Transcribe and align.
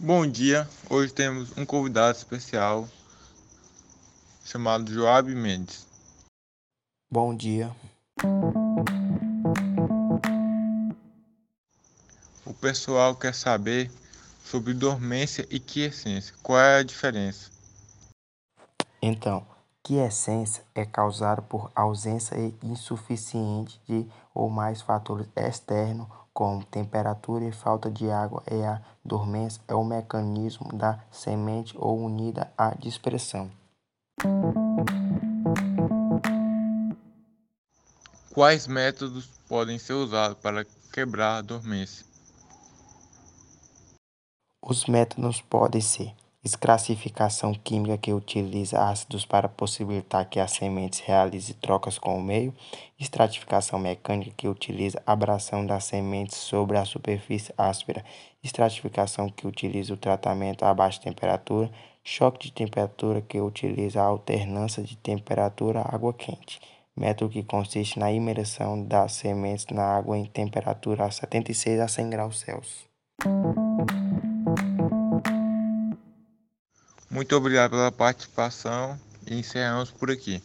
Bom 0.00 0.24
dia, 0.24 0.68
hoje 0.88 1.12
temos 1.12 1.58
um 1.58 1.66
convidado 1.66 2.16
especial 2.16 2.88
chamado 4.44 4.92
Joab 4.92 5.34
Mendes. 5.34 5.88
Bom 7.10 7.34
dia. 7.34 7.74
O 12.46 12.54
pessoal 12.54 13.16
quer 13.16 13.34
saber 13.34 13.90
sobre 14.44 14.72
dormência 14.72 15.44
e 15.50 15.58
quiescência. 15.58 16.32
Qual 16.44 16.60
é 16.60 16.78
a 16.78 16.84
diferença? 16.84 17.50
Então, 19.02 19.44
quiescência 19.88 20.62
é 20.74 20.84
causada 20.84 21.40
por 21.40 21.72
ausência 21.74 22.36
insuficiente 22.62 23.80
de 23.88 24.06
ou 24.34 24.50
mais 24.50 24.82
fatores 24.82 25.26
externos, 25.34 26.06
como 26.30 26.62
temperatura 26.62 27.46
e 27.46 27.52
falta 27.52 27.90
de 27.90 28.10
água, 28.10 28.42
e 28.50 28.62
a 28.62 28.82
dormência 29.02 29.62
é 29.66 29.74
o 29.74 29.82
mecanismo 29.82 30.76
da 30.76 31.02
semente 31.10 31.74
ou 31.78 31.98
unida 31.98 32.52
à 32.58 32.74
dispersão. 32.74 33.50
Quais 38.34 38.66
métodos 38.66 39.26
podem 39.48 39.78
ser 39.78 39.94
usados 39.94 40.36
para 40.36 40.66
quebrar 40.92 41.38
a 41.38 41.40
dormência? 41.40 42.04
Os 44.62 44.84
métodos 44.84 45.40
podem 45.40 45.80
ser 45.80 46.14
escrassificação 46.44 47.52
química 47.52 47.98
que 47.98 48.12
utiliza 48.12 48.80
ácidos 48.80 49.24
para 49.24 49.48
possibilitar 49.48 50.28
que 50.28 50.38
as 50.38 50.52
sementes 50.52 51.00
realizem 51.00 51.56
trocas 51.60 51.98
com 51.98 52.16
o 52.16 52.22
meio, 52.22 52.54
estratificação 52.98 53.78
mecânica 53.78 54.32
que 54.36 54.48
utiliza 54.48 55.02
abração 55.06 55.66
das 55.66 55.84
sementes 55.84 56.36
sobre 56.36 56.78
a 56.78 56.84
superfície 56.84 57.52
áspera, 57.58 58.04
estratificação 58.42 59.28
que 59.28 59.46
utiliza 59.46 59.92
o 59.94 59.96
tratamento 59.96 60.64
a 60.64 60.72
baixa 60.72 61.00
temperatura, 61.00 61.70
choque 62.04 62.46
de 62.46 62.52
temperatura 62.52 63.20
que 63.20 63.40
utiliza 63.40 64.00
a 64.00 64.06
alternância 64.06 64.82
de 64.82 64.96
temperatura 64.96 65.82
água 65.82 66.14
quente. 66.14 66.60
Método 66.96 67.30
que 67.30 67.44
consiste 67.44 67.98
na 67.98 68.10
imersão 68.10 68.82
das 68.82 69.12
sementes 69.12 69.66
na 69.70 69.84
água 69.84 70.18
em 70.18 70.24
temperatura 70.24 71.04
a 71.04 71.10
76 71.10 71.78
a 71.78 71.86
100 71.86 72.10
graus 72.10 72.40
Celsius. 72.40 72.88
Muito 77.18 77.34
obrigado 77.34 77.72
pela 77.72 77.90
participação 77.90 78.96
e 79.26 79.34
encerramos 79.34 79.90
por 79.90 80.08
aqui. 80.08 80.40